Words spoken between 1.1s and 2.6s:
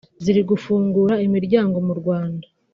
imiryango mu Rwanda